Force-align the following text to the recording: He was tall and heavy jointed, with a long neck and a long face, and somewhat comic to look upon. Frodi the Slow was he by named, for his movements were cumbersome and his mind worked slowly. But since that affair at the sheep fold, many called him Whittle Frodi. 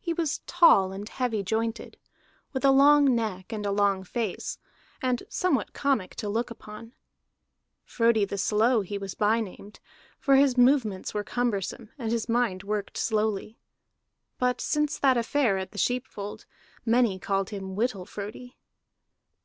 He 0.00 0.12
was 0.12 0.40
tall 0.48 0.90
and 0.90 1.08
heavy 1.08 1.44
jointed, 1.44 1.96
with 2.52 2.64
a 2.64 2.72
long 2.72 3.14
neck 3.14 3.52
and 3.52 3.64
a 3.64 3.70
long 3.70 4.02
face, 4.02 4.58
and 5.00 5.22
somewhat 5.28 5.72
comic 5.72 6.16
to 6.16 6.28
look 6.28 6.50
upon. 6.50 6.92
Frodi 7.84 8.24
the 8.24 8.36
Slow 8.36 8.78
was 8.80 8.88
he 8.88 8.98
by 9.16 9.38
named, 9.38 9.78
for 10.18 10.34
his 10.34 10.58
movements 10.58 11.14
were 11.14 11.22
cumbersome 11.22 11.90
and 11.98 12.10
his 12.10 12.28
mind 12.28 12.64
worked 12.64 12.96
slowly. 12.98 13.60
But 14.38 14.60
since 14.60 14.98
that 14.98 15.16
affair 15.16 15.56
at 15.56 15.70
the 15.70 15.78
sheep 15.78 16.08
fold, 16.08 16.46
many 16.84 17.20
called 17.20 17.50
him 17.50 17.76
Whittle 17.76 18.06
Frodi. 18.06 18.56